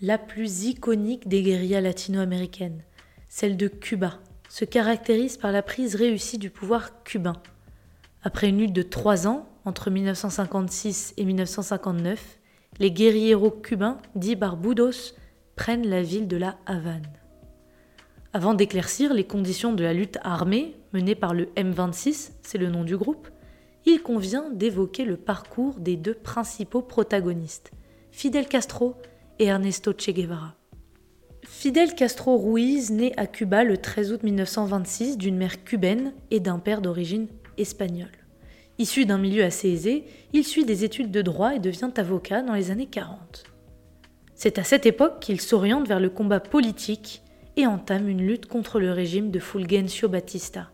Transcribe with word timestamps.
La 0.00 0.16
plus 0.16 0.66
iconique 0.66 1.26
des 1.26 1.42
guérillas 1.42 1.80
latino-américaines, 1.80 2.84
celle 3.28 3.56
de 3.56 3.66
Cuba, 3.66 4.20
se 4.48 4.64
caractérise 4.64 5.36
par 5.36 5.50
la 5.50 5.60
prise 5.60 5.96
réussie 5.96 6.38
du 6.38 6.50
pouvoir 6.50 7.02
cubain. 7.02 7.42
Après 8.22 8.48
une 8.48 8.58
lutte 8.58 8.72
de 8.72 8.82
trois 8.82 9.26
ans, 9.26 9.48
entre 9.64 9.90
1956 9.90 11.14
et 11.16 11.24
1959, 11.24 12.38
les 12.78 12.92
guérilleros 12.92 13.50
cubains, 13.50 13.98
dits 14.14 14.36
Barbudos, 14.36 15.16
prennent 15.56 15.88
la 15.88 16.00
ville 16.00 16.28
de 16.28 16.36
la 16.36 16.58
Havane. 16.66 17.10
Avant 18.32 18.54
d'éclaircir 18.54 19.12
les 19.12 19.24
conditions 19.24 19.72
de 19.72 19.82
la 19.82 19.94
lutte 19.94 20.18
armée 20.22 20.76
menée 20.92 21.16
par 21.16 21.34
le 21.34 21.46
M26, 21.56 22.34
c'est 22.42 22.58
le 22.58 22.70
nom 22.70 22.84
du 22.84 22.96
groupe, 22.96 23.26
il 23.84 24.00
convient 24.00 24.48
d'évoquer 24.50 25.04
le 25.04 25.16
parcours 25.16 25.74
des 25.80 25.96
deux 25.96 26.14
principaux 26.14 26.82
protagonistes, 26.82 27.72
Fidel 28.12 28.46
Castro 28.46 28.94
et 29.38 29.46
Ernesto 29.46 29.92
Che 29.92 30.12
Guevara. 30.12 30.54
Fidel 31.44 31.94
Castro 31.94 32.36
Ruiz 32.36 32.90
naît 32.90 33.12
à 33.16 33.26
Cuba 33.26 33.64
le 33.64 33.76
13 33.78 34.12
août 34.12 34.22
1926 34.22 35.18
d'une 35.18 35.36
mère 35.36 35.64
cubaine 35.64 36.12
et 36.30 36.40
d'un 36.40 36.58
père 36.58 36.80
d'origine 36.80 37.26
espagnole. 37.56 38.08
Issu 38.78 39.06
d'un 39.06 39.18
milieu 39.18 39.42
assez 39.42 39.68
aisé, 39.68 40.04
il 40.32 40.44
suit 40.44 40.64
des 40.64 40.84
études 40.84 41.10
de 41.10 41.22
droit 41.22 41.54
et 41.54 41.58
devient 41.58 41.90
avocat 41.96 42.42
dans 42.42 42.54
les 42.54 42.70
années 42.70 42.86
40. 42.86 43.44
C'est 44.34 44.58
à 44.58 44.64
cette 44.64 44.86
époque 44.86 45.20
qu'il 45.20 45.40
s'oriente 45.40 45.88
vers 45.88 45.98
le 45.98 46.10
combat 46.10 46.38
politique 46.38 47.22
et 47.56 47.66
entame 47.66 48.08
une 48.08 48.24
lutte 48.24 48.46
contre 48.46 48.78
le 48.78 48.92
régime 48.92 49.32
de 49.32 49.40
Fulgencio 49.40 50.08
Batista. 50.08 50.70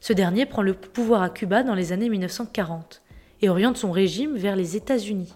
Ce 0.00 0.12
dernier 0.12 0.44
prend 0.44 0.60
le 0.60 0.74
pouvoir 0.74 1.22
à 1.22 1.30
Cuba 1.30 1.62
dans 1.62 1.74
les 1.74 1.92
années 1.92 2.10
1940 2.10 3.02
et 3.40 3.48
oriente 3.48 3.78
son 3.78 3.92
régime 3.92 4.36
vers 4.36 4.56
les 4.56 4.76
États-Unis. 4.76 5.32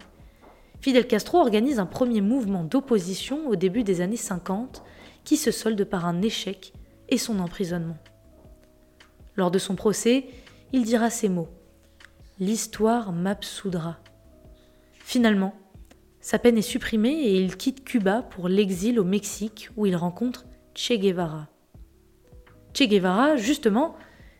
Fidel 0.81 1.07
Castro 1.07 1.39
organise 1.39 1.79
un 1.79 1.87
premier 1.87 2.23
mouvement 2.23 2.65
d'opposition 2.65 3.47
au 3.49 3.57
début 3.57 3.85
des 3.85 4.01
années 4.01 4.17
50 4.17 4.83
qui 5.25 5.37
se 5.37 5.51
solde 5.51 5.85
par 5.85 6.07
un 6.07 6.23
échec 6.23 6.73
et 7.11 7.19
son 7.19 7.39
emprisonnement. 7.39 7.99
Lors 9.37 9.51
de 9.51 9.59
son 9.59 9.75
procès, 9.75 10.27
il 10.73 10.85
dira 10.85 11.11
ces 11.11 11.29
mots 11.29 11.49
L'histoire 12.39 13.13
m'absoudra. 13.13 13.99
Finalement, 14.95 15.55
sa 16.21 16.39
peine 16.39 16.57
est 16.57 16.63
supprimée 16.63 17.13
et 17.13 17.37
il 17.37 17.57
quitte 17.59 17.85
Cuba 17.85 18.23
pour 18.23 18.49
l'exil 18.49 18.99
au 18.99 19.05
Mexique 19.05 19.69
où 19.77 19.85
il 19.85 19.97
rencontre 19.97 20.47
Che 20.75 20.99
Guevara. 20.99 21.49
Che 22.73 22.87
Guevara, 22.87 23.37
justement, 23.37 23.97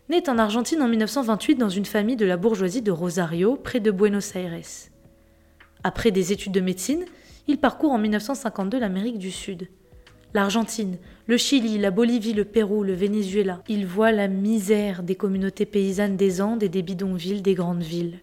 naît 0.09 0.31
en 0.31 0.39
Argentine 0.39 0.81
en 0.81 0.89
1928 0.89 1.57
dans 1.57 1.69
une 1.69 1.85
famille 1.85 2.17
de 2.17 2.25
la 2.25 2.39
bourgeoisie 2.39 2.83
de 2.83 2.93
Rosario, 2.93 3.57
près 3.57 3.81
de 3.81 3.91
Buenos 3.91 4.35
Aires. 4.35 4.91
Après 5.83 6.11
des 6.11 6.33
études 6.33 6.53
de 6.53 6.61
médecine, 6.61 7.05
il 7.49 7.59
parcourt 7.59 7.93
en 7.93 7.99
1952 7.99 8.79
l'Amérique 8.79 9.19
du 9.19 9.31
Sud. 9.31 9.69
L'Argentine, 10.35 10.99
le 11.27 11.37
Chili, 11.37 11.79
la 11.79 11.91
Bolivie, 11.91 12.35
le 12.35 12.45
Pérou, 12.45 12.85
le 12.85 12.93
Venezuela. 12.93 13.63
Il 13.67 13.87
voit 13.87 14.13
la 14.13 14.29
misère 14.29 15.03
des 15.03 15.17
communautés 15.17 15.67
paysannes 15.67 16.17
des 16.17 16.41
Andes 16.41 16.63
et 16.63 16.69
des 16.69 16.83
bidonvilles 16.83 17.43
des 17.43 17.55
grandes 17.55 17.83
villes. 17.83 18.21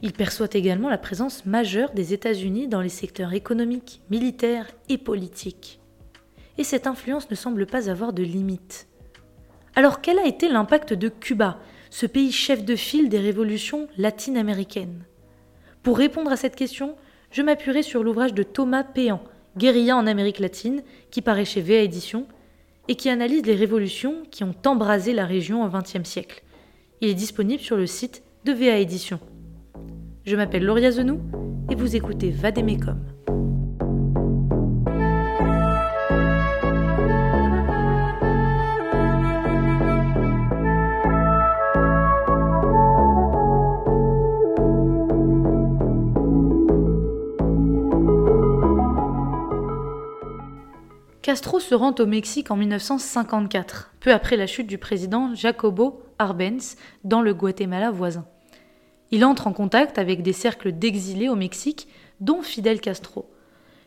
Il 0.00 0.12
perçoit 0.12 0.48
également 0.52 0.88
la 0.88 0.98
présence 0.98 1.44
majeure 1.44 1.92
des 1.92 2.14
États-Unis 2.14 2.68
dans 2.68 2.80
les 2.80 2.88
secteurs 2.88 3.34
économiques, 3.34 4.00
militaires 4.10 4.66
et 4.88 4.98
politiques. 4.98 5.80
Et 6.56 6.64
cette 6.64 6.86
influence 6.86 7.30
ne 7.30 7.36
semble 7.36 7.66
pas 7.66 7.90
avoir 7.90 8.12
de 8.12 8.22
limite. 8.22 8.88
Alors 9.76 10.00
quel 10.00 10.18
a 10.18 10.26
été 10.26 10.48
l'impact 10.48 10.94
de 10.94 11.08
Cuba, 11.08 11.60
ce 11.90 12.06
pays 12.06 12.32
chef 12.32 12.64
de 12.64 12.74
file 12.76 13.08
des 13.08 13.20
révolutions 13.20 13.88
latine-américaines 13.96 15.04
Pour 15.88 15.96
répondre 15.96 16.30
à 16.30 16.36
cette 16.36 16.54
question, 16.54 16.96
je 17.30 17.40
m'appuierai 17.40 17.82
sur 17.82 18.04
l'ouvrage 18.04 18.34
de 18.34 18.42
Thomas 18.42 18.84
Péan, 18.84 19.22
Guérilla 19.56 19.96
en 19.96 20.06
Amérique 20.06 20.38
latine, 20.38 20.82
qui 21.10 21.22
paraît 21.22 21.46
chez 21.46 21.62
VA 21.62 21.76
Édition, 21.76 22.26
et 22.88 22.94
qui 22.94 23.08
analyse 23.08 23.46
les 23.46 23.54
révolutions 23.54 24.16
qui 24.30 24.44
ont 24.44 24.54
embrasé 24.66 25.14
la 25.14 25.24
région 25.24 25.64
au 25.64 25.68
XXe 25.70 26.06
siècle. 26.06 26.42
Il 27.00 27.08
est 27.08 27.14
disponible 27.14 27.62
sur 27.62 27.78
le 27.78 27.86
site 27.86 28.22
de 28.44 28.52
VA 28.52 28.76
Édition. 28.76 29.18
Je 30.26 30.36
m'appelle 30.36 30.66
Lauria 30.66 30.90
Zenou 30.90 31.22
et 31.70 31.74
vous 31.74 31.96
écoutez 31.96 32.28
Vademecum. 32.28 33.00
Castro 51.28 51.60
se 51.60 51.74
rend 51.74 51.94
au 51.98 52.06
Mexique 52.06 52.50
en 52.50 52.56
1954, 52.56 53.92
peu 54.00 54.14
après 54.14 54.38
la 54.38 54.46
chute 54.46 54.66
du 54.66 54.78
président 54.78 55.34
Jacobo 55.34 56.00
Arbenz 56.18 56.76
dans 57.04 57.20
le 57.20 57.34
Guatemala 57.34 57.90
voisin. 57.90 58.24
Il 59.10 59.26
entre 59.26 59.46
en 59.46 59.52
contact 59.52 59.98
avec 59.98 60.22
des 60.22 60.32
cercles 60.32 60.72
d'exilés 60.72 61.28
au 61.28 61.34
Mexique, 61.34 61.86
dont 62.20 62.40
Fidel 62.40 62.80
Castro. 62.80 63.28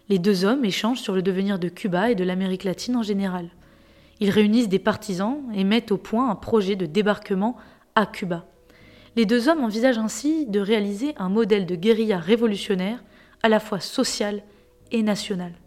Les 0.08 0.20
deux 0.20 0.46
hommes 0.46 0.64
échangent 0.66 1.02
sur 1.02 1.16
le 1.16 1.24
devenir 1.24 1.58
de 1.58 1.68
Cuba 1.68 2.12
et 2.12 2.16
de 2.16 2.24
l'Amérique 2.24 2.64
latine 2.64 2.96
en 2.96 3.02
général. 3.02 3.50
Ils 4.20 4.30
réunissent 4.30 4.70
des 4.70 4.78
partisans 4.78 5.42
et 5.56 5.64
mettent 5.64 5.92
au 5.92 5.98
point 5.98 6.30
un 6.30 6.36
projet 6.36 6.76
de 6.76 6.86
débarquement 6.86 7.56
à 7.96 8.06
Cuba. 8.06 8.46
Les 9.16 9.26
deux 9.26 9.50
hommes 9.50 9.64
envisagent 9.64 9.98
ainsi 9.98 10.46
de 10.46 10.60
réaliser 10.60 11.16
un 11.18 11.30
modèle 11.30 11.66
de 11.66 11.76
guérilla 11.76 12.20
révolutionnaire 12.20 13.04
à 13.42 13.50
la 13.50 13.60
fois 13.60 13.80
social 13.80 14.44
et. 14.92 15.04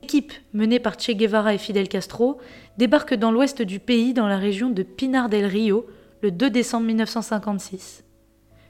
L'équipe, 0.03 0.33
menée 0.53 0.79
par 0.79 1.01
Che 1.01 1.13
Guevara 1.13 1.55
et 1.55 1.59
Fidel 1.59 1.89
Castro, 1.89 2.39
débarque 2.79 3.15
dans 3.15 3.31
l'ouest 3.31 3.63
du 3.63 3.81
pays, 3.81 4.13
dans 4.13 4.27
la 4.27 4.39
région 4.39 4.71
de 4.71 4.83
Pinar 4.83 5.29
del 5.29 5.47
Rio, 5.47 5.87
le 6.23 6.31
2 6.31 6.51
décembre 6.51 6.87
1956. 6.87 8.05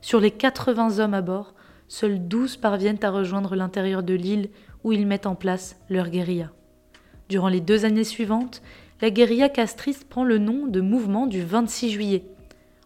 Sur 0.01 0.21
les 0.21 0.31
80 0.31 0.99
hommes 0.99 1.15
à 1.15 1.23
bord, 1.23 1.55
seuls 1.89 2.27
12 2.27 2.57
parviennent 2.59 3.03
à 3.03 3.11
rejoindre 3.11 3.57
l'intérieur 3.57 4.03
de 4.03 4.15
l'île 4.15 4.51
où 4.85 4.93
ils 4.93 5.07
mettent 5.07 5.27
en 5.27 5.35
place 5.35 5.77
leur 5.89 6.09
guérilla. 6.09 6.51
Durant 7.29 7.49
les 7.49 7.61
deux 7.61 7.85
années 7.85 8.05
suivantes, 8.05 8.63
la 9.01 9.11
guérilla 9.11 9.49
castriste 9.49 10.09
prend 10.09 10.25
le 10.25 10.39
nom 10.39 10.67
de 10.67 10.81
mouvement 10.81 11.27
du 11.27 11.43
26 11.43 11.91
juillet, 11.91 12.25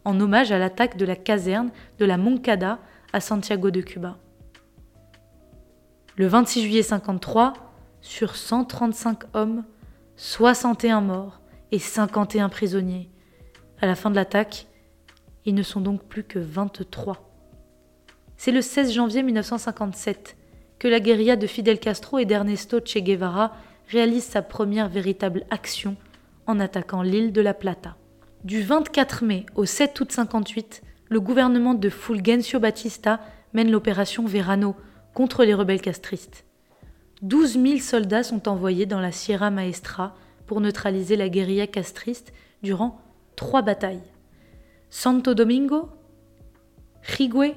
en 0.05 0.19
hommage 0.21 0.53
à 0.53 0.59
l'attaque 0.59 0.97
de 0.97 1.05
la 1.05 1.17
caserne 1.17 1.71
de 1.99 2.05
la 2.05 2.17
Moncada 2.17 2.79
à 3.13 3.21
Santiago 3.21 3.71
de 3.71 3.81
Cuba. 3.81 4.17
Le 6.19 6.27
26 6.27 6.63
juillet 6.63 6.83
53, 6.83 7.53
sur 8.01 8.35
135 8.35 9.19
hommes, 9.35 9.65
61 10.17 11.01
morts 11.01 11.41
et 11.71 11.79
51 11.79 12.49
prisonniers. 12.49 13.09
À 13.81 13.87
la 13.87 13.95
fin 13.95 14.11
de 14.11 14.17
l'attaque, 14.17 14.67
ils 15.45 15.55
ne 15.55 15.63
sont 15.63 15.81
donc 15.81 16.03
plus 16.03 16.25
que 16.25 16.41
23. 16.41 17.19
C'est 18.37 18.51
le 18.51 18.63
16 18.63 18.93
janvier 18.95 19.23
1957 19.23 20.37
que 20.81 20.89
la 20.89 20.99
guérilla 20.99 21.37
de 21.37 21.47
Fidel 21.47 21.79
Castro 21.79 22.19
et 22.19 22.25
d'Ernesto 22.25 22.81
Che 22.85 22.99
Guevara 22.99 23.53
réalise 23.89 24.25
sa 24.25 24.43
première 24.43 24.89
véritable 24.89 25.47
action 25.51 25.95
en 26.49 26.59
attaquant 26.59 27.03
l'île 27.03 27.33
de 27.33 27.41
la 27.41 27.55
Plata. 27.55 27.97
Du 28.43 28.61
24 28.61 29.23
mai 29.23 29.47
au 29.55 29.67
7 29.67 30.01
août 30.01 30.11
58, 30.11 30.83
le 31.11 31.21
gouvernement 31.21 31.75
de 31.75 31.89
Fulgencio 31.89 32.59
Batista 32.59 33.21
mène 33.53 33.71
l'opération 33.71 34.27
Verano 34.27 34.75
contre 35.19 35.45
les 35.45 35.53
rebelles 35.53 35.81
castristes. 35.81 36.45
12 37.23 37.61
000 37.61 37.79
soldats 37.81 38.23
sont 38.23 38.49
envoyés 38.49 38.87
dans 38.87 39.01
la 39.01 39.11
Sierra 39.11 39.51
Maestra 39.51 40.15
pour 40.47 40.61
neutraliser 40.61 41.17
la 41.17 41.29
guérilla 41.29 41.67
castriste 41.67 42.33
durant 42.63 43.01
trois 43.35 43.63
batailles. 43.63 44.13
Santo 44.91 45.35
Domingo, 45.35 45.89
Rigüe 47.03 47.53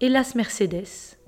et 0.00 0.08
Las 0.08 0.34
Mercedes. 0.34 1.18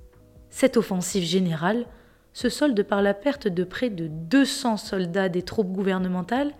Cette 0.48 0.78
offensive 0.78 1.24
générale 1.24 1.84
se 2.32 2.48
solde 2.48 2.82
par 2.82 3.02
la 3.02 3.12
perte 3.12 3.46
de 3.46 3.62
près 3.62 3.90
de 3.90 4.06
200 4.08 4.78
soldats 4.78 5.28
des 5.28 5.42
troupes 5.42 5.72
gouvernementales 5.72 6.54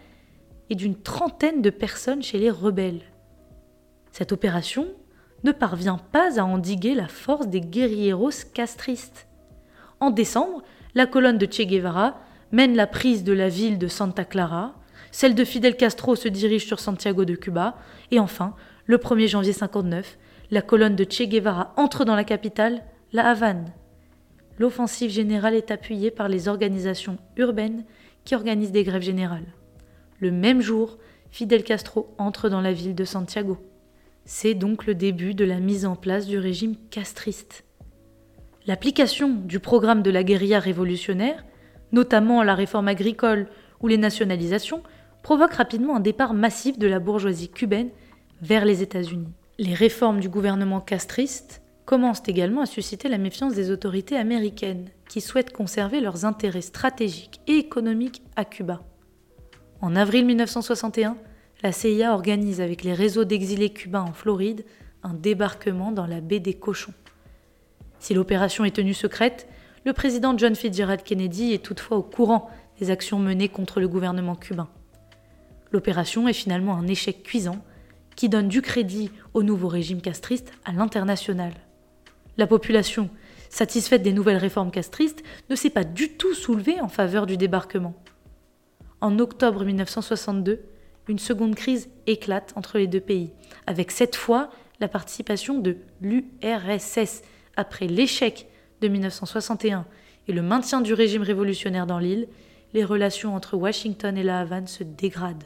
et 0.68 0.74
d'une 0.74 1.00
trentaine 1.00 1.62
de 1.62 1.70
personnes 1.70 2.22
chez 2.22 2.36
les 2.36 2.50
rebelles. 2.50 3.00
Cette 4.12 4.32
opération 4.32 4.88
ne 5.44 5.52
parvient 5.52 5.98
pas 6.12 6.40
à 6.40 6.44
endiguer 6.44 6.94
la 6.94 7.08
force 7.08 7.48
des 7.48 7.60
guerrieros 7.60 8.30
castristes. 8.54 9.26
En 10.00 10.10
décembre, 10.10 10.62
la 10.94 11.06
colonne 11.06 11.38
de 11.38 11.46
Che 11.46 11.62
Guevara 11.62 12.20
mène 12.52 12.76
la 12.76 12.86
prise 12.86 13.24
de 13.24 13.32
la 13.32 13.48
ville 13.48 13.78
de 13.78 13.88
Santa 13.88 14.24
Clara, 14.24 14.74
celle 15.10 15.34
de 15.34 15.44
Fidel 15.44 15.76
Castro 15.76 16.16
se 16.16 16.28
dirige 16.28 16.66
sur 16.66 16.80
Santiago 16.80 17.24
de 17.24 17.34
Cuba, 17.34 17.76
et 18.10 18.20
enfin, 18.20 18.54
le 18.86 18.98
1er 18.98 19.28
janvier 19.28 19.52
59, 19.52 20.18
la 20.50 20.62
colonne 20.62 20.96
de 20.96 21.04
Che 21.04 21.22
Guevara 21.22 21.72
entre 21.76 22.04
dans 22.04 22.14
la 22.14 22.24
capitale, 22.24 22.82
la 23.12 23.28
Havane. 23.28 23.72
L'offensive 24.58 25.10
générale 25.10 25.54
est 25.54 25.70
appuyée 25.70 26.10
par 26.10 26.28
les 26.28 26.48
organisations 26.48 27.18
urbaines 27.36 27.84
qui 28.24 28.34
organisent 28.34 28.72
des 28.72 28.84
grèves 28.84 29.02
générales. 29.02 29.46
Le 30.18 30.30
même 30.30 30.60
jour, 30.60 30.98
Fidel 31.30 31.62
Castro 31.62 32.14
entre 32.18 32.48
dans 32.48 32.60
la 32.60 32.72
ville 32.72 32.94
de 32.94 33.04
Santiago. 33.04 33.58
C'est 34.26 34.54
donc 34.54 34.84
le 34.84 34.94
début 34.94 35.32
de 35.32 35.46
la 35.46 35.60
mise 35.60 35.86
en 35.86 35.96
place 35.96 36.26
du 36.26 36.38
régime 36.38 36.76
castriste. 36.90 37.64
L'application 38.66 39.30
du 39.30 39.60
programme 39.60 40.02
de 40.02 40.10
la 40.10 40.24
guérilla 40.24 40.60
révolutionnaire 40.60 41.42
notamment 41.92 42.42
la 42.42 42.54
réforme 42.54 42.88
agricole 42.88 43.48
ou 43.80 43.88
les 43.88 43.98
nationalisations, 43.98 44.82
provoquent 45.22 45.54
rapidement 45.54 45.96
un 45.96 46.00
départ 46.00 46.34
massif 46.34 46.78
de 46.78 46.86
la 46.86 47.00
bourgeoisie 47.00 47.48
cubaine 47.48 47.90
vers 48.42 48.64
les 48.64 48.82
États-Unis. 48.82 49.32
Les 49.58 49.74
réformes 49.74 50.20
du 50.20 50.28
gouvernement 50.28 50.80
castriste 50.80 51.62
commencent 51.84 52.22
également 52.26 52.62
à 52.62 52.66
susciter 52.66 53.08
la 53.08 53.18
méfiance 53.18 53.54
des 53.54 53.70
autorités 53.70 54.16
américaines, 54.16 54.90
qui 55.08 55.20
souhaitent 55.20 55.52
conserver 55.52 56.00
leurs 56.00 56.24
intérêts 56.24 56.60
stratégiques 56.60 57.40
et 57.46 57.54
économiques 57.54 58.22
à 58.34 58.44
Cuba. 58.44 58.82
En 59.80 59.94
avril 59.94 60.26
1961, 60.26 61.16
la 61.62 61.72
CIA 61.72 62.12
organise 62.12 62.60
avec 62.60 62.82
les 62.82 62.92
réseaux 62.92 63.24
d'exilés 63.24 63.70
cubains 63.70 64.02
en 64.02 64.12
Floride 64.12 64.64
un 65.02 65.14
débarquement 65.14 65.92
dans 65.92 66.06
la 66.06 66.20
baie 66.20 66.40
des 66.40 66.54
Cochons. 66.54 66.94
Si 67.98 68.12
l'opération 68.12 68.64
est 68.64 68.76
tenue 68.76 68.94
secrète, 68.94 69.48
le 69.84 69.92
président 69.92 70.36
John 70.36 70.54
Fitzgerald 70.54 71.02
Kennedy 71.02 71.52
est 71.52 71.64
toutefois 71.64 71.96
au 71.96 72.02
courant 72.02 72.50
des 72.78 72.90
actions 72.90 73.18
menées 73.18 73.48
contre 73.48 73.80
le 73.80 73.88
gouvernement 73.88 74.34
cubain. 74.34 74.68
L'opération 75.72 76.28
est 76.28 76.32
finalement 76.32 76.74
un 76.74 76.86
échec 76.86 77.22
cuisant 77.22 77.64
qui 78.16 78.28
donne 78.28 78.48
du 78.48 78.62
crédit 78.62 79.10
au 79.34 79.42
nouveau 79.42 79.68
régime 79.68 80.00
castriste 80.00 80.52
à 80.64 80.72
l'international. 80.72 81.52
La 82.36 82.46
population, 82.46 83.10
satisfaite 83.48 84.02
des 84.02 84.12
nouvelles 84.12 84.36
réformes 84.36 84.70
castristes, 84.70 85.22
ne 85.50 85.56
s'est 85.56 85.70
pas 85.70 85.84
du 85.84 86.12
tout 86.12 86.34
soulevée 86.34 86.80
en 86.80 86.88
faveur 86.88 87.26
du 87.26 87.36
débarquement. 87.36 87.94
En 89.00 89.18
octobre 89.18 89.64
1962, 89.64 90.62
une 91.08 91.18
seconde 91.18 91.54
crise 91.54 91.88
éclate 92.06 92.52
entre 92.56 92.78
les 92.78 92.86
deux 92.86 93.00
pays, 93.00 93.32
avec 93.66 93.90
cette 93.90 94.16
fois 94.16 94.50
la 94.80 94.88
participation 94.88 95.58
de 95.58 95.76
l'URSS 96.00 97.22
après 97.56 97.86
l'échec 97.86 98.48
de 98.80 98.88
1961 98.88 99.86
et 100.28 100.32
le 100.32 100.42
maintien 100.42 100.80
du 100.80 100.92
régime 100.92 101.22
révolutionnaire 101.22 101.86
dans 101.86 101.98
l'île, 101.98 102.28
les 102.74 102.84
relations 102.84 103.34
entre 103.34 103.56
Washington 103.56 104.16
et 104.18 104.22
la 104.22 104.40
Havane 104.40 104.66
se 104.66 104.84
dégradent. 104.84 105.44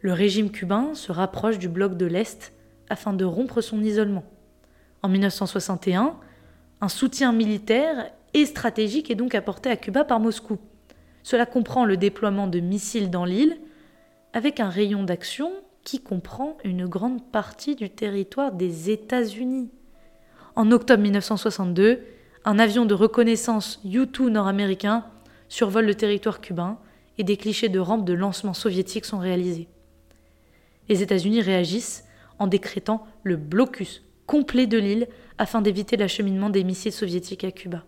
Le 0.00 0.12
régime 0.12 0.50
cubain 0.50 0.94
se 0.94 1.10
rapproche 1.10 1.58
du 1.58 1.68
bloc 1.68 1.96
de 1.96 2.06
l'Est 2.06 2.52
afin 2.88 3.12
de 3.12 3.24
rompre 3.24 3.60
son 3.60 3.82
isolement. 3.82 4.24
En 5.02 5.08
1961, 5.08 6.16
un 6.80 6.88
soutien 6.88 7.32
militaire 7.32 8.10
et 8.34 8.46
stratégique 8.46 9.10
est 9.10 9.16
donc 9.16 9.34
apporté 9.34 9.70
à 9.70 9.76
Cuba 9.76 10.04
par 10.04 10.20
Moscou. 10.20 10.58
Cela 11.28 11.44
comprend 11.44 11.84
le 11.84 11.98
déploiement 11.98 12.46
de 12.46 12.58
missiles 12.58 13.10
dans 13.10 13.26
l'île, 13.26 13.58
avec 14.32 14.60
un 14.60 14.70
rayon 14.70 15.02
d'action 15.02 15.52
qui 15.84 16.00
comprend 16.00 16.56
une 16.64 16.86
grande 16.86 17.22
partie 17.22 17.76
du 17.76 17.90
territoire 17.90 18.50
des 18.50 18.88
États-Unis. 18.88 19.68
En 20.56 20.72
octobre 20.72 21.02
1962, 21.02 22.00
un 22.46 22.58
avion 22.58 22.86
de 22.86 22.94
reconnaissance 22.94 23.78
U-2 23.84 24.30
nord-américain 24.30 25.04
survole 25.50 25.84
le 25.84 25.94
territoire 25.94 26.40
cubain 26.40 26.78
et 27.18 27.24
des 27.24 27.36
clichés 27.36 27.68
de 27.68 27.78
rampe 27.78 28.06
de 28.06 28.14
lancement 28.14 28.54
soviétiques 28.54 29.04
sont 29.04 29.18
réalisés. 29.18 29.68
Les 30.88 31.02
États-Unis 31.02 31.42
réagissent 31.42 32.04
en 32.38 32.46
décrétant 32.46 33.06
le 33.22 33.36
blocus 33.36 34.02
complet 34.24 34.66
de 34.66 34.78
l'île 34.78 35.08
afin 35.36 35.60
d'éviter 35.60 35.98
l'acheminement 35.98 36.48
des 36.48 36.64
missiles 36.64 36.90
soviétiques 36.90 37.44
à 37.44 37.50
Cuba. 37.50 37.84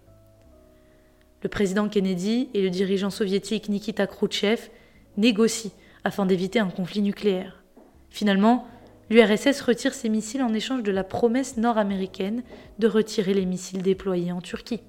Le 1.43 1.49
président 1.49 1.89
Kennedy 1.89 2.49
et 2.55 2.63
le 2.63 2.71
dirigeant 2.71 3.11
soviétique 3.11 3.69
Nikita 3.69 4.07
Khrouchtchev 4.07 4.69
négocient 5.17 5.73
afin 6.05 6.27
d'éviter 6.27 6.59
un 6.59 6.69
conflit 6.71 7.03
nucléaire. 7.03 7.63
Finalement, 8.11 8.67
l'URSS 9.09 9.61
retire 9.63 9.95
ses 9.95 10.09
missiles 10.09 10.43
en 10.43 10.53
échange 10.55 10.83
de 10.83 10.93
la 10.93 11.05
promesse 11.05 11.57
nord-américaine 11.57 12.43
de 12.79 12.87
retirer 12.87 13.35
les 13.35 13.47
missiles 13.47 13.83
déployés 13.83 14.33
en 14.33 14.41
Turquie. 14.41 14.81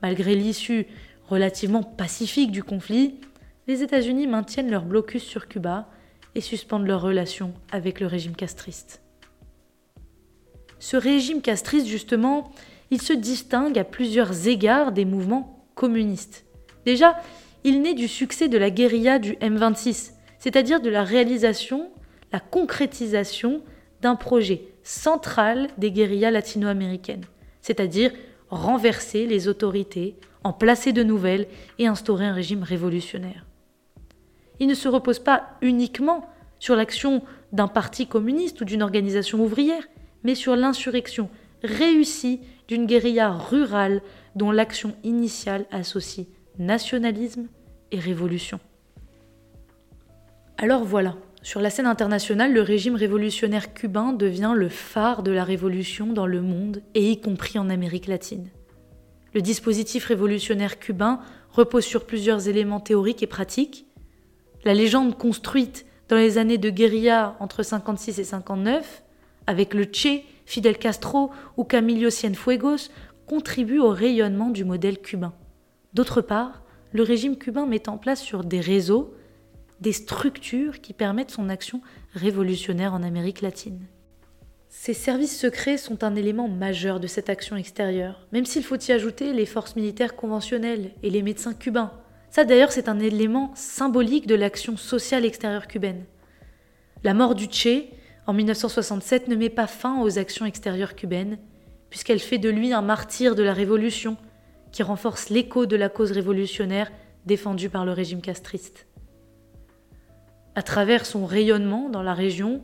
Malgré 0.00 0.34
l'issue 0.34 0.86
relativement 1.28 1.82
pacifique 1.82 2.50
du 2.50 2.62
conflit, 2.62 3.16
les 3.68 3.82
États-Unis 3.82 4.26
maintiennent 4.26 4.70
leur 4.70 4.84
blocus 4.84 5.22
sur 5.22 5.48
Cuba 5.48 5.88
et 6.34 6.40
suspendent 6.40 6.86
leurs 6.86 7.02
relations 7.02 7.52
avec 7.70 8.00
le 8.00 8.06
régime 8.06 8.34
castriste. 8.34 9.02
Ce 10.78 10.96
régime 10.96 11.42
castriste, 11.42 11.86
justement, 11.86 12.50
il 12.92 13.00
se 13.00 13.14
distingue 13.14 13.78
à 13.78 13.84
plusieurs 13.84 14.48
égards 14.48 14.92
des 14.92 15.06
mouvements 15.06 15.64
communistes. 15.74 16.44
Déjà, 16.84 17.16
il 17.64 17.80
naît 17.80 17.94
du 17.94 18.06
succès 18.06 18.48
de 18.48 18.58
la 18.58 18.68
guérilla 18.68 19.18
du 19.18 19.32
M26, 19.36 20.12
c'est-à-dire 20.38 20.82
de 20.82 20.90
la 20.90 21.02
réalisation, 21.02 21.90
la 22.34 22.38
concrétisation 22.38 23.62
d'un 24.02 24.14
projet 24.14 24.64
central 24.82 25.68
des 25.78 25.90
guérillas 25.90 26.30
latino-américaines, 26.30 27.24
c'est-à-dire 27.62 28.12
renverser 28.50 29.24
les 29.24 29.48
autorités, 29.48 30.16
en 30.44 30.52
placer 30.52 30.92
de 30.92 31.02
nouvelles 31.02 31.46
et 31.78 31.86
instaurer 31.86 32.26
un 32.26 32.34
régime 32.34 32.62
révolutionnaire. 32.62 33.46
Il 34.60 34.66
ne 34.66 34.74
se 34.74 34.88
repose 34.88 35.18
pas 35.18 35.56
uniquement 35.62 36.28
sur 36.58 36.76
l'action 36.76 37.22
d'un 37.52 37.68
parti 37.68 38.06
communiste 38.06 38.60
ou 38.60 38.66
d'une 38.66 38.82
organisation 38.82 39.42
ouvrière, 39.42 39.88
mais 40.24 40.34
sur 40.34 40.56
l'insurrection 40.56 41.30
réussie 41.62 42.40
d'une 42.68 42.86
guérilla 42.86 43.30
rurale 43.30 44.02
dont 44.34 44.50
l'action 44.50 44.94
initiale 45.04 45.66
associe 45.70 46.26
nationalisme 46.58 47.48
et 47.90 47.98
révolution. 47.98 48.60
Alors 50.58 50.84
voilà, 50.84 51.16
sur 51.42 51.60
la 51.60 51.70
scène 51.70 51.86
internationale, 51.86 52.52
le 52.52 52.62
régime 52.62 52.94
révolutionnaire 52.94 53.74
cubain 53.74 54.12
devient 54.12 54.52
le 54.54 54.68
phare 54.68 55.22
de 55.22 55.32
la 55.32 55.44
révolution 55.44 56.12
dans 56.12 56.26
le 56.26 56.40
monde 56.40 56.82
et 56.94 57.10
y 57.10 57.20
compris 57.20 57.58
en 57.58 57.68
Amérique 57.68 58.06
latine. 58.06 58.48
Le 59.34 59.40
dispositif 59.40 60.06
révolutionnaire 60.06 60.78
cubain 60.78 61.20
repose 61.50 61.84
sur 61.84 62.06
plusieurs 62.06 62.48
éléments 62.48 62.80
théoriques 62.80 63.22
et 63.22 63.26
pratiques. 63.26 63.86
La 64.64 64.74
légende 64.74 65.18
construite 65.18 65.86
dans 66.08 66.16
les 66.16 66.38
années 66.38 66.58
de 66.58 66.70
guérilla 66.70 67.36
entre 67.40 67.62
56 67.62 68.18
et 68.18 68.24
59, 68.24 69.02
avec 69.46 69.74
le 69.74 69.84
Che, 69.84 70.22
Fidel 70.46 70.78
Castro 70.78 71.30
ou 71.56 71.64
Camilo 71.64 72.10
Cienfuegos, 72.10 72.90
contribue 73.26 73.78
au 73.78 73.90
rayonnement 73.90 74.50
du 74.50 74.64
modèle 74.64 74.98
cubain. 74.98 75.32
D'autre 75.94 76.20
part, 76.20 76.62
le 76.92 77.02
régime 77.02 77.36
cubain 77.36 77.66
met 77.66 77.88
en 77.88 77.98
place 77.98 78.20
sur 78.20 78.44
des 78.44 78.60
réseaux 78.60 79.14
des 79.80 79.92
structures 79.92 80.80
qui 80.80 80.92
permettent 80.92 81.32
son 81.32 81.48
action 81.48 81.80
révolutionnaire 82.14 82.94
en 82.94 83.02
Amérique 83.02 83.40
latine. 83.40 83.80
Ces 84.68 84.94
services 84.94 85.38
secrets 85.38 85.76
sont 85.76 86.04
un 86.04 86.14
élément 86.14 86.48
majeur 86.48 87.00
de 87.00 87.06
cette 87.06 87.28
action 87.28 87.56
extérieure, 87.56 88.26
même 88.32 88.46
s'il 88.46 88.64
faut 88.64 88.78
y 88.78 88.92
ajouter 88.92 89.32
les 89.32 89.44
forces 89.44 89.76
militaires 89.76 90.16
conventionnelles 90.16 90.92
et 91.02 91.10
les 91.10 91.22
médecins 91.22 91.52
cubains. 91.52 91.92
Ça 92.30 92.44
d'ailleurs 92.44 92.72
c'est 92.72 92.88
un 92.88 93.00
élément 93.00 93.50
symbolique 93.54 94.26
de 94.26 94.34
l'action 94.34 94.76
sociale 94.76 95.26
extérieure 95.26 95.66
cubaine. 95.66 96.04
La 97.04 97.12
mort 97.12 97.34
du 97.34 97.48
Che 97.50 97.90
en 98.26 98.32
1967 98.32 99.28
ne 99.28 99.36
met 99.36 99.50
pas 99.50 99.66
fin 99.66 100.00
aux 100.00 100.18
actions 100.18 100.46
extérieures 100.46 100.94
cubaines, 100.94 101.38
puisqu'elle 101.90 102.20
fait 102.20 102.38
de 102.38 102.48
lui 102.48 102.72
un 102.72 102.82
martyr 102.82 103.34
de 103.34 103.42
la 103.42 103.52
Révolution, 103.52 104.16
qui 104.70 104.82
renforce 104.82 105.28
l'écho 105.28 105.66
de 105.66 105.76
la 105.76 105.88
cause 105.88 106.12
révolutionnaire 106.12 106.90
défendue 107.26 107.68
par 107.68 107.84
le 107.84 107.92
régime 107.92 108.22
castriste. 108.22 108.86
À 110.54 110.62
travers 110.62 111.06
son 111.06 111.26
rayonnement 111.26 111.88
dans 111.88 112.02
la 112.02 112.14
région, 112.14 112.62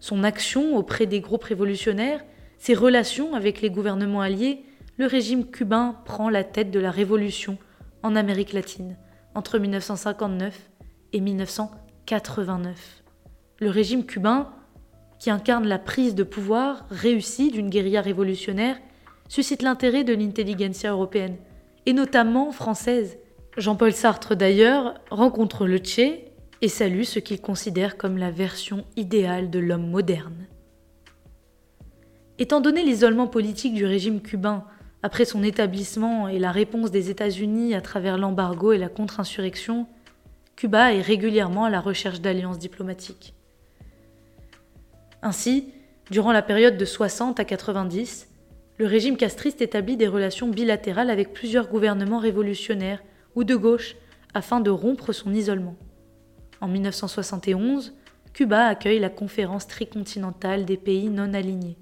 son 0.00 0.24
action 0.24 0.76
auprès 0.76 1.06
des 1.06 1.20
groupes 1.20 1.44
révolutionnaires, 1.44 2.24
ses 2.58 2.74
relations 2.74 3.34
avec 3.34 3.60
les 3.60 3.70
gouvernements 3.70 4.20
alliés, 4.20 4.64
le 4.98 5.06
régime 5.06 5.50
cubain 5.50 5.96
prend 6.04 6.30
la 6.30 6.44
tête 6.44 6.70
de 6.70 6.80
la 6.80 6.90
révolution 6.90 7.58
en 8.02 8.16
Amérique 8.16 8.52
latine 8.52 8.96
entre 9.34 9.58
1959 9.58 10.70
et 11.12 11.20
1989. 11.20 13.02
Le 13.58 13.70
régime 13.70 14.06
cubain, 14.06 14.50
qui 15.18 15.30
incarne 15.30 15.66
la 15.66 15.78
prise 15.78 16.14
de 16.14 16.22
pouvoir 16.22 16.86
réussie 16.90 17.50
d'une 17.50 17.70
guérilla 17.70 18.00
révolutionnaire, 18.00 18.78
suscite 19.28 19.62
l'intérêt 19.62 20.04
de 20.04 20.14
l'intelligentsia 20.14 20.90
européenne, 20.90 21.36
et 21.86 21.92
notamment 21.92 22.52
française. 22.52 23.18
Jean-Paul 23.56 23.92
Sartre 23.92 24.36
d'ailleurs 24.36 24.94
rencontre 25.10 25.66
le 25.66 25.78
Che 25.78 26.26
et 26.62 26.68
salue 26.68 27.02
ce 27.02 27.18
qu'il 27.18 27.40
considère 27.40 27.96
comme 27.96 28.18
la 28.18 28.30
version 28.30 28.84
idéale 28.96 29.50
de 29.50 29.58
l'homme 29.58 29.88
moderne. 29.88 30.46
Étant 32.38 32.60
donné 32.60 32.82
l'isolement 32.82 33.26
politique 33.26 33.74
du 33.74 33.86
régime 33.86 34.20
cubain 34.20 34.64
après 35.02 35.24
son 35.24 35.42
établissement 35.42 36.28
et 36.28 36.38
la 36.38 36.52
réponse 36.52 36.90
des 36.90 37.10
États-Unis 37.10 37.74
à 37.74 37.80
travers 37.80 38.18
l'embargo 38.18 38.72
et 38.72 38.78
la 38.78 38.88
contre-insurrection, 38.88 39.86
Cuba 40.56 40.92
est 40.92 41.02
régulièrement 41.02 41.64
à 41.64 41.70
la 41.70 41.80
recherche 41.80 42.20
d'alliances 42.20 42.58
diplomatiques. 42.58 43.35
Ainsi, 45.22 45.72
durant 46.10 46.32
la 46.32 46.42
période 46.42 46.76
de 46.76 46.84
60 46.84 47.40
à 47.40 47.44
90, 47.44 48.28
le 48.78 48.86
régime 48.86 49.16
castriste 49.16 49.62
établit 49.62 49.96
des 49.96 50.06
relations 50.06 50.48
bilatérales 50.48 51.10
avec 51.10 51.32
plusieurs 51.32 51.68
gouvernements 51.68 52.18
révolutionnaires 52.18 53.02
ou 53.34 53.44
de 53.44 53.56
gauche 53.56 53.96
afin 54.34 54.60
de 54.60 54.70
rompre 54.70 55.12
son 55.12 55.32
isolement. 55.32 55.76
En 56.60 56.68
1971, 56.68 57.94
Cuba 58.32 58.66
accueille 58.66 58.98
la 58.98 59.08
conférence 59.08 59.66
tricontinentale 59.66 60.66
des 60.66 60.76
pays 60.76 61.08
non 61.08 61.32
alignés, 61.32 61.78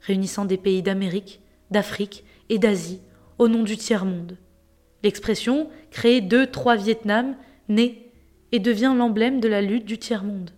réunissant 0.00 0.44
des 0.44 0.56
pays 0.56 0.82
d'Amérique, 0.82 1.40
d'Afrique 1.70 2.24
et 2.48 2.58
d'Asie 2.58 3.00
au 3.38 3.46
nom 3.46 3.62
du 3.62 3.76
tiers-monde. 3.76 4.36
L'expression 5.02 5.68
créée 5.90 6.20
2-3 6.20 6.76
Vietnam 6.76 7.36
naît 7.68 8.10
et 8.52 8.58
devient 8.58 8.94
l'emblème 8.96 9.40
de 9.40 9.48
la 9.48 9.62
lutte 9.62 9.86
du 9.86 9.98
tiers-monde. 9.98 10.50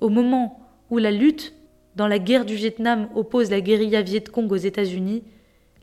Au 0.00 0.08
moment 0.08 0.61
où 0.92 0.98
la 0.98 1.10
lutte 1.10 1.54
dans 1.96 2.06
la 2.06 2.18
guerre 2.18 2.44
du 2.44 2.54
Vietnam 2.54 3.08
oppose 3.14 3.50
la 3.50 3.62
guérilla 3.62 4.02
Viet 4.02 4.24
Cong 4.30 4.52
aux 4.52 4.56
États-Unis, 4.56 5.24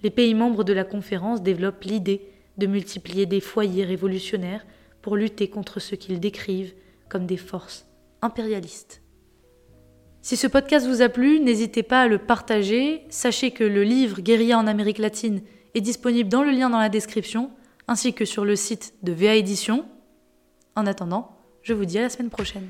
les 0.04 0.12
pays 0.12 0.36
membres 0.36 0.64
de 0.64 0.72
la 0.72 0.84
conférence 0.84 1.42
développent 1.42 1.84
l'idée 1.84 2.22
de 2.60 2.68
multiplier 2.68 3.26
des 3.26 3.40
foyers 3.40 3.86
révolutionnaires 3.86 4.68
pour 5.02 5.16
lutter 5.16 5.50
contre 5.50 5.80
ce 5.80 5.96
qu'ils 5.96 6.20
décrivent 6.20 6.76
comme 7.10 7.26
des 7.26 7.38
forces 7.38 7.88
impérialistes. 8.22 9.02
Si 10.22 10.38
ce 10.38 10.46
podcast 10.46 10.86
vous 10.86 11.02
a 11.02 11.10
plu, 11.10 11.40
n'hésitez 11.40 11.82
pas 11.82 12.04
à 12.04 12.08
le 12.08 12.20
partager. 12.20 13.02
Sachez 13.10 13.50
que 13.50 13.64
le 13.64 13.82
livre 13.82 14.22
Guérilla 14.22 14.60
en 14.60 14.68
Amérique 14.68 15.00
latine 15.00 15.42
est 15.74 15.82
disponible 15.82 16.30
dans 16.30 16.44
le 16.44 16.52
lien 16.52 16.70
dans 16.70 16.78
la 16.78 16.90
description, 16.90 17.50
ainsi 17.88 18.14
que 18.14 18.26
sur 18.26 18.46
le 18.46 18.56
site 18.56 18.94
de 19.02 19.12
VA 19.12 19.34
Édition. 19.34 19.86
En 20.76 20.86
attendant, 20.86 21.36
je 21.64 21.74
vous 21.74 21.86
dis 21.86 21.98
à 21.98 22.04
la 22.04 22.10
semaine 22.10 22.30
prochaine. 22.30 22.68